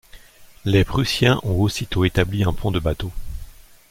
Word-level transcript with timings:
Les 0.65 0.83
Prussiens 0.83 1.39
ont 1.43 1.61
aussitôt 1.61 2.05
établi 2.05 2.43
un 2.43 2.53
pont 2.53 2.71
de 2.71 2.79
bateaux. 2.79 3.11